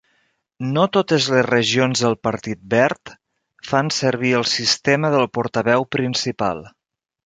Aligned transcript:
No 0.77 0.85
totes 0.95 1.27
les 1.33 1.45
regions 1.47 2.01
del 2.07 2.17
Partit 2.29 2.65
Verd 2.73 3.13
fan 3.71 3.95
servir 4.01 4.35
el 4.43 4.51
sistema 4.57 5.17
del 5.19 5.31
portaveu 5.41 5.91
principal. 6.01 6.69